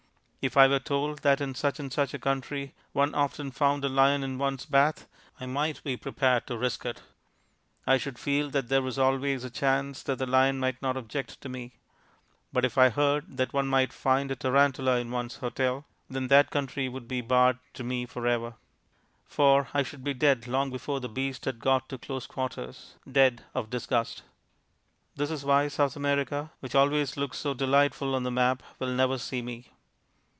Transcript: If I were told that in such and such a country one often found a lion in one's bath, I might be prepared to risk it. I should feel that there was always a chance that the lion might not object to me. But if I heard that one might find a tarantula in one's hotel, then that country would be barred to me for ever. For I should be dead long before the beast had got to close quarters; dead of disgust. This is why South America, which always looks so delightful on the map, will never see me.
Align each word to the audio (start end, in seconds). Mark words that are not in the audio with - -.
If 0.43 0.57
I 0.57 0.67
were 0.67 0.79
told 0.79 1.19
that 1.19 1.39
in 1.39 1.53
such 1.53 1.79
and 1.79 1.93
such 1.93 2.15
a 2.15 2.17
country 2.17 2.73
one 2.93 3.13
often 3.13 3.51
found 3.51 3.85
a 3.85 3.89
lion 3.89 4.23
in 4.23 4.39
one's 4.39 4.65
bath, 4.65 5.07
I 5.39 5.45
might 5.45 5.83
be 5.83 5.95
prepared 5.95 6.47
to 6.47 6.57
risk 6.57 6.83
it. 6.83 7.03
I 7.85 7.99
should 7.99 8.17
feel 8.17 8.49
that 8.49 8.67
there 8.67 8.81
was 8.81 8.97
always 8.97 9.43
a 9.43 9.51
chance 9.51 10.01
that 10.01 10.17
the 10.17 10.25
lion 10.25 10.57
might 10.57 10.81
not 10.81 10.97
object 10.97 11.41
to 11.41 11.47
me. 11.49 11.73
But 12.51 12.65
if 12.65 12.75
I 12.75 12.89
heard 12.89 13.37
that 13.37 13.53
one 13.53 13.67
might 13.67 13.93
find 13.93 14.31
a 14.31 14.35
tarantula 14.35 14.97
in 14.97 15.11
one's 15.11 15.35
hotel, 15.35 15.85
then 16.09 16.27
that 16.29 16.49
country 16.49 16.89
would 16.89 17.07
be 17.07 17.21
barred 17.21 17.59
to 17.75 17.83
me 17.83 18.07
for 18.07 18.25
ever. 18.25 18.55
For 19.27 19.67
I 19.75 19.83
should 19.83 20.03
be 20.03 20.15
dead 20.15 20.47
long 20.47 20.71
before 20.71 20.99
the 20.99 21.07
beast 21.07 21.45
had 21.45 21.59
got 21.59 21.87
to 21.89 21.99
close 21.99 22.25
quarters; 22.25 22.95
dead 23.09 23.43
of 23.53 23.69
disgust. 23.69 24.23
This 25.15 25.29
is 25.29 25.45
why 25.45 25.67
South 25.67 25.95
America, 25.95 26.49
which 26.61 26.73
always 26.73 27.15
looks 27.15 27.37
so 27.37 27.53
delightful 27.53 28.15
on 28.15 28.23
the 28.23 28.31
map, 28.31 28.63
will 28.79 28.89
never 28.91 29.19
see 29.19 29.43
me. 29.43 29.67